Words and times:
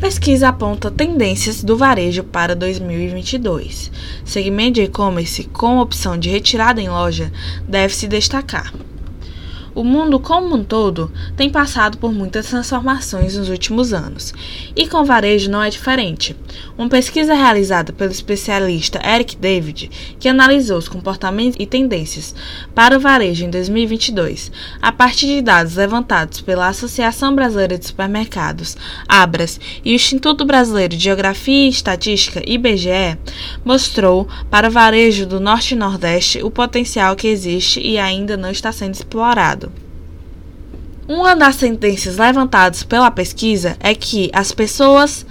Pesquisa 0.00 0.48
aponta 0.48 0.90
tendências 0.90 1.62
do 1.62 1.76
varejo 1.76 2.24
para 2.24 2.56
2022. 2.56 3.92
Segmento 4.24 4.76
de 4.76 4.84
e-commerce 4.84 5.44
com 5.44 5.78
opção 5.78 6.16
de 6.16 6.30
retirada 6.30 6.80
em 6.80 6.88
loja 6.88 7.30
deve 7.68 7.94
se 7.94 8.08
destacar. 8.08 8.72
O 9.72 9.84
mundo 9.84 10.18
como 10.18 10.56
um 10.56 10.64
todo 10.64 11.12
tem 11.36 11.48
passado 11.48 11.96
por 11.98 12.12
muitas 12.12 12.48
transformações 12.48 13.36
nos 13.36 13.48
últimos 13.48 13.92
anos, 13.92 14.34
e 14.74 14.88
com 14.88 15.04
varejo 15.04 15.48
não 15.48 15.62
é 15.62 15.70
diferente. 15.70 16.34
Uma 16.76 16.88
pesquisa 16.88 17.34
realizada 17.34 17.92
pelo 17.92 18.10
especialista 18.10 19.00
Eric 19.04 19.36
David, 19.36 19.88
que 20.18 20.28
analisou 20.28 20.76
os 20.76 20.88
comportamentos 20.88 21.56
e 21.60 21.66
tendências 21.66 22.34
para 22.74 22.96
o 22.96 23.00
varejo 23.00 23.44
em 23.44 23.50
2022, 23.50 24.50
a 24.82 24.90
partir 24.90 25.26
de 25.26 25.42
dados 25.42 25.76
levantados 25.76 26.40
pela 26.40 26.66
Associação 26.66 27.34
Brasileira 27.34 27.78
de 27.78 27.86
Supermercados, 27.86 28.76
Abras, 29.08 29.60
e 29.84 29.92
o 29.92 29.94
Instituto 29.94 30.44
Brasileiro 30.44 30.96
de 30.96 31.04
Geografia 31.04 31.66
e 31.66 31.68
Estatística, 31.68 32.42
IBGE, 32.44 33.16
mostrou 33.64 34.26
para 34.50 34.68
o 34.68 34.70
varejo 34.70 35.26
do 35.26 35.38
Norte 35.38 35.74
e 35.74 35.76
Nordeste 35.76 36.42
o 36.42 36.50
potencial 36.50 37.14
que 37.14 37.28
existe 37.28 37.80
e 37.80 37.98
ainda 37.98 38.36
não 38.36 38.50
está 38.50 38.72
sendo 38.72 38.94
explorado. 38.94 39.69
Uma 41.10 41.34
das 41.34 41.56
tendências 41.56 42.18
levantadas 42.18 42.84
pela 42.84 43.10
pesquisa 43.10 43.76
é 43.80 43.96
que 43.96 44.30
as 44.32 44.52
pessoas 44.52 45.26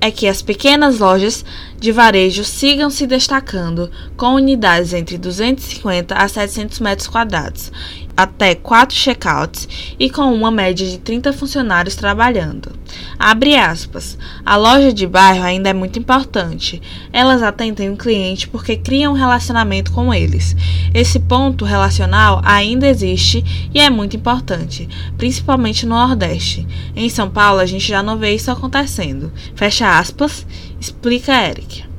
é 0.00 0.10
que 0.10 0.26
as 0.26 0.42
pequenas 0.42 0.98
lojas 0.98 1.44
de 1.78 1.92
varejo 1.92 2.42
sigam 2.42 2.90
se 2.90 3.06
destacando 3.06 3.88
com 4.16 4.34
unidades 4.34 4.92
entre 4.92 5.16
250 5.16 6.16
a 6.16 6.26
700 6.26 6.80
metros 6.80 7.06
quadrados 7.06 7.70
até 8.16 8.56
4 8.56 8.92
checkouts 8.92 9.68
e 10.00 10.10
com 10.10 10.34
uma 10.34 10.50
média 10.50 10.84
de 10.84 10.98
30 10.98 11.32
funcionários 11.32 11.94
trabalhando. 11.94 12.72
Abre 13.26 13.56
aspas. 13.56 14.18
A 14.44 14.54
loja 14.54 14.92
de 14.92 15.06
bairro 15.06 15.42
ainda 15.42 15.70
é 15.70 15.72
muito 15.72 15.98
importante. 15.98 16.82
Elas 17.10 17.42
atendem 17.42 17.88
o 17.88 17.96
cliente 17.96 18.46
porque 18.46 18.76
criam 18.76 19.14
um 19.14 19.16
relacionamento 19.16 19.92
com 19.92 20.12
eles. 20.12 20.54
Esse 20.92 21.18
ponto 21.18 21.64
relacional 21.64 22.42
ainda 22.44 22.86
existe 22.86 23.42
e 23.72 23.80
é 23.80 23.88
muito 23.88 24.14
importante, 24.14 24.86
principalmente 25.16 25.86
no 25.86 25.94
Nordeste. 25.94 26.66
Em 26.94 27.08
São 27.08 27.30
Paulo 27.30 27.60
a 27.60 27.66
gente 27.66 27.88
já 27.88 28.02
não 28.02 28.18
vê 28.18 28.34
isso 28.34 28.50
acontecendo. 28.50 29.32
Fecha 29.54 29.98
aspas, 29.98 30.46
explica 30.78 31.32
Eric. 31.32 31.93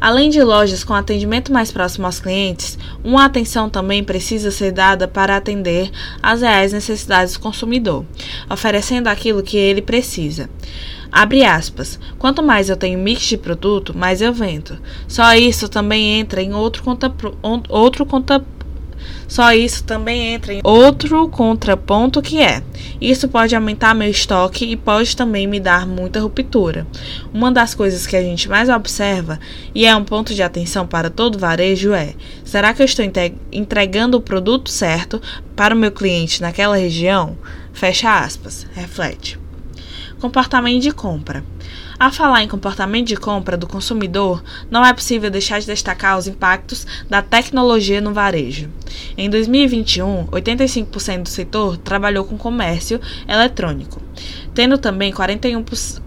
Além 0.00 0.30
de 0.30 0.42
lojas 0.42 0.84
com 0.84 0.94
atendimento 0.94 1.52
mais 1.52 1.72
próximo 1.72 2.06
aos 2.06 2.20
clientes, 2.20 2.78
uma 3.02 3.24
atenção 3.24 3.68
também 3.68 4.04
precisa 4.04 4.50
ser 4.50 4.70
dada 4.70 5.08
para 5.08 5.36
atender 5.36 5.90
às 6.22 6.40
reais 6.40 6.72
necessidades 6.72 7.34
do 7.34 7.40
consumidor, 7.40 8.04
oferecendo 8.48 9.08
aquilo 9.08 9.42
que 9.42 9.56
ele 9.56 9.82
precisa. 9.82 10.48
Abre 11.10 11.44
aspas. 11.44 11.98
Quanto 12.18 12.42
mais 12.42 12.68
eu 12.68 12.76
tenho 12.76 12.98
mix 12.98 13.22
de 13.22 13.36
produto, 13.36 13.96
mais 13.96 14.20
eu 14.20 14.32
vendo. 14.32 14.78
Só 15.08 15.34
isso 15.34 15.68
também 15.68 16.20
entra 16.20 16.42
em 16.42 16.54
outro 16.54 16.82
conta, 16.82 17.12
outro 17.68 18.06
conta 18.06 18.44
só 19.26 19.52
isso 19.52 19.84
também 19.84 20.34
entra 20.34 20.54
em 20.54 20.60
outro 20.64 21.28
contraponto 21.28 22.22
que 22.22 22.40
é: 22.40 22.62
isso 23.00 23.28
pode 23.28 23.54
aumentar 23.54 23.94
meu 23.94 24.10
estoque 24.10 24.64
e 24.64 24.76
pode 24.76 25.16
também 25.16 25.46
me 25.46 25.60
dar 25.60 25.86
muita 25.86 26.20
ruptura. 26.20 26.86
Uma 27.32 27.52
das 27.52 27.74
coisas 27.74 28.06
que 28.06 28.16
a 28.16 28.22
gente 28.22 28.48
mais 28.48 28.68
observa 28.68 29.38
e 29.74 29.86
é 29.86 29.94
um 29.94 30.04
ponto 30.04 30.34
de 30.34 30.42
atenção 30.42 30.86
para 30.86 31.10
todo 31.10 31.38
varejo 31.38 31.92
é: 31.92 32.14
será 32.44 32.72
que 32.72 32.82
eu 32.82 32.86
estou 32.86 33.04
entregando 33.52 34.16
o 34.16 34.22
produto 34.22 34.70
certo 34.70 35.20
para 35.54 35.74
o 35.74 35.78
meu 35.78 35.92
cliente 35.92 36.40
naquela 36.40 36.76
região? 36.76 37.36
Fecha 37.72 38.18
aspas. 38.18 38.66
Reflete. 38.72 39.38
Comportamento 40.20 40.82
de 40.82 40.90
compra. 40.90 41.44
A 42.00 42.12
falar 42.12 42.44
em 42.44 42.48
comportamento 42.48 43.08
de 43.08 43.16
compra 43.16 43.56
do 43.56 43.66
consumidor, 43.66 44.42
não 44.70 44.86
é 44.86 44.92
possível 44.92 45.30
deixar 45.30 45.58
de 45.58 45.66
destacar 45.66 46.16
os 46.16 46.28
impactos 46.28 46.86
da 47.10 47.22
tecnologia 47.22 48.00
no 48.00 48.12
varejo. 48.12 48.68
Em 49.20 49.28
2021, 49.28 50.26
85% 50.26 51.22
do 51.24 51.28
setor 51.28 51.76
trabalhou 51.76 52.24
com 52.24 52.38
comércio 52.38 53.00
eletrônico, 53.26 54.00
tendo 54.54 54.78
também 54.78 55.12
41% 55.12 56.00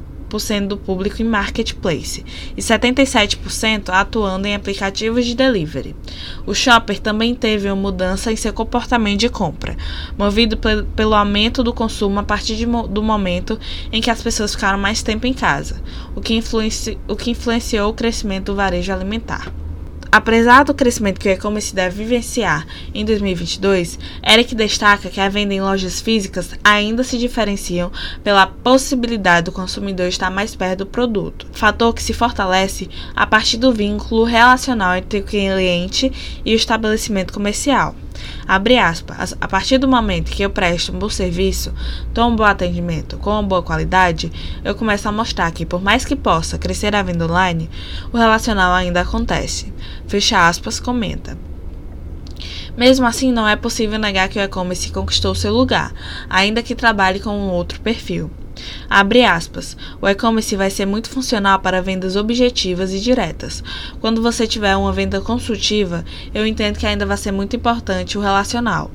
do 0.65 0.77
público 0.77 1.21
em 1.21 1.25
marketplace 1.25 2.23
e 2.55 2.61
77% 2.61 3.89
atuando 3.89 4.47
em 4.47 4.55
aplicativos 4.55 5.25
de 5.25 5.35
delivery. 5.35 5.93
O 6.45 6.53
shopper 6.53 6.99
também 6.99 7.35
teve 7.35 7.67
uma 7.67 7.75
mudança 7.75 8.31
em 8.31 8.37
seu 8.37 8.53
comportamento 8.53 9.19
de 9.19 9.27
compra, 9.27 9.75
movido 10.17 10.57
pelo 10.95 11.13
aumento 11.13 11.61
do 11.61 11.73
consumo 11.73 12.17
a 12.17 12.23
partir 12.23 12.55
de, 12.55 12.65
do 12.65 13.03
momento 13.03 13.59
em 13.91 13.99
que 13.99 14.09
as 14.09 14.23
pessoas 14.23 14.55
ficaram 14.55 14.79
mais 14.79 15.03
tempo 15.03 15.27
em 15.27 15.33
casa, 15.33 15.83
o 16.15 16.21
que, 16.21 16.41
o 17.09 17.15
que 17.17 17.31
influenciou 17.31 17.89
o 17.89 17.93
crescimento 17.93 18.45
do 18.45 18.55
varejo 18.55 18.93
alimentar. 18.93 19.51
Apesar 20.13 20.65
do 20.65 20.73
crescimento 20.73 21.21
que 21.21 21.29
o 21.29 21.31
e-commerce 21.31 21.73
deve 21.73 22.03
vivenciar 22.03 22.67
em 22.93 23.05
2022, 23.05 23.97
Eric 24.21 24.53
destaca 24.53 25.09
que 25.09 25.21
a 25.21 25.29
venda 25.29 25.53
em 25.53 25.61
lojas 25.61 26.01
físicas 26.01 26.49
ainda 26.61 27.01
se 27.01 27.17
diferenciam 27.17 27.89
pela 28.21 28.45
possibilidade 28.45 29.45
do 29.45 29.53
consumidor 29.53 30.07
estar 30.07 30.29
mais 30.29 30.53
perto 30.53 30.79
do 30.79 30.85
produto, 30.85 31.47
fator 31.53 31.93
que 31.93 32.03
se 32.03 32.11
fortalece 32.11 32.89
a 33.15 33.25
partir 33.25 33.55
do 33.55 33.71
vínculo 33.71 34.25
relacional 34.25 34.97
entre 34.97 35.19
o 35.19 35.23
cliente 35.23 36.11
e 36.43 36.51
o 36.51 36.57
estabelecimento 36.57 37.31
comercial. 37.31 37.95
Abre 38.47 38.77
aspas, 38.77 39.35
a 39.39 39.47
partir 39.47 39.77
do 39.77 39.87
momento 39.87 40.31
que 40.31 40.43
eu 40.43 40.49
presto 40.49 40.93
um 40.93 40.99
bom 40.99 41.09
serviço, 41.09 41.73
dou 42.13 42.29
um 42.29 42.35
bom 42.35 42.43
atendimento 42.43 43.17
com 43.17 43.29
uma 43.29 43.43
boa 43.43 43.63
qualidade, 43.63 44.31
eu 44.63 44.75
começo 44.75 45.07
a 45.07 45.11
mostrar 45.11 45.51
que, 45.51 45.65
por 45.65 45.81
mais 45.81 46.03
que 46.03 46.15
possa 46.15 46.57
crescer 46.57 46.95
a 46.95 47.03
venda 47.03 47.25
online, 47.25 47.69
o 48.11 48.17
relacional 48.17 48.73
ainda 48.73 49.01
acontece. 49.01 49.71
Fecha 50.07 50.47
aspas, 50.47 50.79
comenta. 50.79 51.37
Mesmo 52.75 53.05
assim, 53.05 53.31
não 53.31 53.47
é 53.47 53.55
possível 53.55 53.99
negar 53.99 54.29
que 54.29 54.39
o 54.39 54.41
e-commerce 54.41 54.91
conquistou 54.91 55.35
seu 55.35 55.53
lugar, 55.53 55.93
ainda 56.29 56.63
que 56.63 56.75
trabalhe 56.75 57.19
com 57.19 57.31
um 57.31 57.49
outro 57.49 57.79
perfil. 57.81 58.31
Abre 58.89 59.23
aspas. 59.23 59.77
O 60.01 60.07
e-commerce 60.07 60.55
vai 60.55 60.69
ser 60.69 60.85
muito 60.85 61.09
funcional 61.09 61.59
para 61.59 61.81
vendas 61.81 62.15
objetivas 62.15 62.93
e 62.93 62.99
diretas. 62.99 63.63
Quando 63.99 64.21
você 64.21 64.47
tiver 64.47 64.75
uma 64.75 64.91
venda 64.91 65.21
consultiva, 65.21 66.03
eu 66.33 66.45
entendo 66.45 66.77
que 66.77 66.85
ainda 66.85 67.05
vai 67.05 67.17
ser 67.17 67.31
muito 67.31 67.55
importante 67.55 68.17
o 68.17 68.21
relacional. 68.21 68.91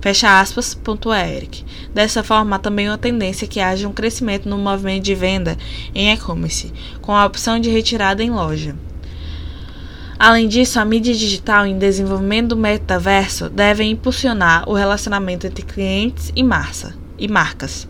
Fecha 0.00 0.40
aspas, 0.40 0.74
ponto 0.74 1.12
Eric. 1.12 1.64
Dessa 1.92 2.22
forma, 2.22 2.56
há 2.56 2.58
também 2.58 2.88
uma 2.88 2.98
tendência 2.98 3.48
que 3.48 3.60
haja 3.60 3.88
um 3.88 3.92
crescimento 3.92 4.48
no 4.48 4.58
movimento 4.58 5.04
de 5.04 5.14
venda 5.14 5.56
em 5.94 6.12
e-commerce, 6.12 6.72
com 7.00 7.14
a 7.14 7.24
opção 7.24 7.58
de 7.58 7.70
retirada 7.70 8.22
em 8.22 8.30
loja. 8.30 8.76
Além 10.18 10.48
disso, 10.48 10.80
a 10.80 10.84
mídia 10.84 11.14
digital 11.14 11.66
em 11.66 11.78
desenvolvimento 11.78 12.48
do 12.48 12.56
metaverso 12.56 13.50
deve 13.50 13.84
impulsionar 13.84 14.68
o 14.68 14.72
relacionamento 14.72 15.46
entre 15.46 15.62
clientes 15.62 16.32
e, 16.34 16.42
massa, 16.42 16.94
e 17.18 17.28
marcas. 17.28 17.86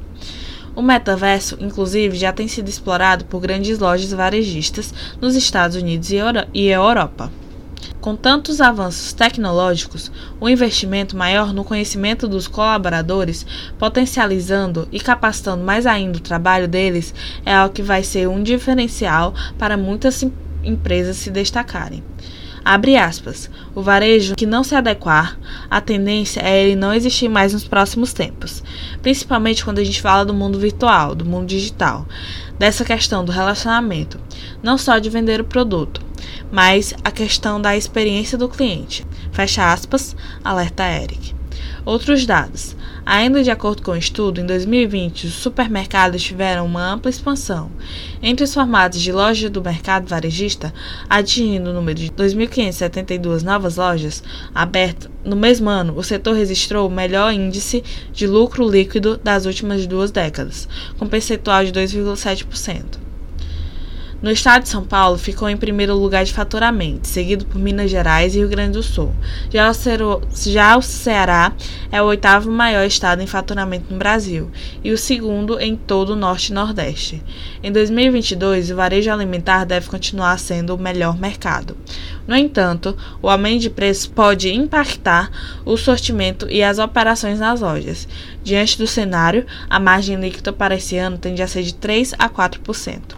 O 0.77 0.83
metaverso, 0.83 1.57
inclusive, 1.59 2.19
já 2.19 2.35
tem 2.35 2.47
sido 2.47 2.69
explorado 2.69 3.25
por 3.25 3.41
grandes 3.41 3.79
lojas 3.79 4.13
varejistas 4.13 4.93
nos 5.19 5.35
Estados 5.35 5.75
Unidos 5.75 6.11
e, 6.11 6.17
Euro 6.17 6.47
Europa. 6.53 7.33
Com 7.99 8.15
tantos 8.15 8.61
avanços 8.61 9.15
tecnológicos, 9.15 10.13
o 10.39 10.47
investimento 10.51 11.17
maior 11.17 11.55
no 11.55 11.65
conhecimento 11.65 12.29
dos 12.29 12.47
colaboradores, 12.47 13.47
potencializando 13.79 14.87
e 14.93 15.01
capacitando 15.01 15.65
mais 15.65 15.87
ainda 15.87 16.19
o 16.19 16.21
trabalho 16.21 16.69
deles, 16.69 17.15
é 17.45 17.55
algo 17.55 17.75
que 17.75 17.83
vai 17.83 18.03
ser 18.03 18.29
um 18.29 18.43
diferencial 18.43 19.35
para 19.59 19.79
muitas 19.79 20.23
empresas 20.63 21.17
se 21.17 21.31
destacarem. 21.31 22.05
Abre 22.69 22.97
aspas. 22.97 23.49
O 23.77 23.81
varejo 23.81 24.35
que 24.35 24.45
não 24.45 24.65
se 24.65 24.75
adequar, 24.75 25.39
a 25.71 25.81
tendência 25.81 26.41
é 26.41 26.65
ele 26.65 26.75
não 26.75 26.93
existir 26.93 27.29
mais 27.29 27.53
nos 27.53 27.63
próximos 27.63 28.13
tempos. 28.13 28.61
Principalmente 29.01 29.65
quando 29.65 29.79
a 29.79 29.85
gente 29.85 30.03
fala 30.03 30.25
do 30.25 30.35
mundo 30.35 30.59
virtual, 30.59 31.15
do 31.15 31.25
mundo 31.25 31.47
digital. 31.47 32.05
Dessa 32.59 32.85
questão 32.85 33.25
do 33.25 33.31
relacionamento. 33.31 34.19
Não 34.65 34.77
só 34.77 34.99
de 34.99 35.09
vender 35.09 35.41
o 35.41 35.45
produto, 35.45 36.01
mas 36.51 36.93
a 37.05 37.13
questão 37.13 37.63
da 37.63 37.77
experiência 37.77 38.37
do 38.37 38.49
cliente. 38.49 39.07
Fecha 39.31 39.73
aspas, 39.73 40.17
alerta 40.43 40.83
Eric. 40.91 41.37
Outros 41.85 42.27
dados. 42.27 42.76
Ainda 43.09 43.41
de 43.41 43.53
acordo 43.53 43.83
com 43.83 43.93
o 43.93 43.97
estudo, 43.97 44.41
em 44.41 44.47
2020, 44.47 45.29
os 45.29 45.35
supermercados 45.35 46.21
tiveram 46.25 46.67
uma 46.67 46.93
ampla 46.93 47.09
expansão. 47.09 47.71
Entre 48.21 48.43
os 48.43 48.53
formatos 48.53 49.01
de 49.01 49.13
loja 49.13 49.49
do 49.49 49.63
mercado 49.63 50.09
varejista, 50.09 50.75
atingindo 51.09 51.71
o 51.71 51.73
número 51.73 51.97
de 51.97 52.11
2.572 52.11 53.43
novas 53.43 53.77
lojas 53.77 54.25
abertas 54.53 55.09
no 55.25 55.37
mesmo 55.37 55.71
ano, 55.71 55.97
o 55.97 56.03
setor 56.03 56.35
registrou 56.35 56.89
o 56.89 56.91
melhor 56.91 57.33
índice 57.33 57.85
de 58.13 58.27
lucro 58.27 58.69
líquido 58.69 59.17
das 59.17 59.47
últimas 59.47 59.87
duas 59.87 60.11
décadas, 60.11 60.69
com 60.99 61.07
percentual 61.07 61.65
de 61.65 61.71
2,7%. 61.71 63.06
No 64.27 64.33
estado 64.33 64.65
de 64.65 64.71
São 64.71 64.83
Paulo, 64.83 65.17
ficou 65.17 65.49
em 65.49 65.57
primeiro 65.57 65.95
lugar 65.95 66.25
de 66.25 66.33
faturamento, 66.33 67.07
seguido 67.07 67.47
por 67.47 67.61
Minas 67.61 67.89
Gerais 67.89 68.35
e 68.35 68.39
Rio 68.39 68.49
Grande 68.49 68.73
do 68.73 68.83
Sul. 68.83 69.15
Já 69.53 69.71
o, 69.71 70.21
já 70.35 70.77
o 70.77 70.83
Ceará 70.83 71.53
é 71.93 72.03
o 72.03 72.07
oitavo 72.07 72.51
maior 72.51 72.85
estado 72.85 73.23
em 73.23 73.27
faturamento 73.29 73.87
no 73.89 73.97
Brasil 73.97 74.51
e 74.83 74.91
o 74.91 74.99
segundo 74.99 75.61
em 75.61 75.77
todo 75.77 76.11
o 76.11 76.17
Norte 76.17 76.51
e 76.51 76.55
Nordeste. 76.55 77.23
Em 77.63 77.71
2022, 77.71 78.73
o 78.73 78.75
varejo 78.75 79.13
alimentar 79.13 79.65
deve 79.65 79.89
continuar 79.89 80.41
sendo 80.41 80.75
o 80.75 80.79
melhor 80.79 81.17
mercado. 81.17 81.77
No 82.27 82.35
entanto, 82.35 82.97
o 83.23 83.31
aumento 83.31 83.61
de 83.61 83.71
preços 83.71 84.09
pode 84.09 84.53
impactar 84.53 85.31
o 85.65 85.77
sortimento 85.77 86.51
e 86.51 86.65
as 86.65 86.81
operações 86.81 87.39
nas 87.39 87.61
lojas. 87.61 88.09
Diante 88.43 88.77
do 88.77 88.89
cenário, 88.89 89.47
a 89.71 89.79
margem 89.79 90.17
líquida 90.17 90.53
para 90.53 90.75
esse 90.75 90.99
ano 90.99 91.17
tende 91.17 91.43
a 91.43 91.47
ser 91.47 91.63
de 91.63 91.75
3 91.75 92.15
a 92.19 92.29
4%. 92.29 93.15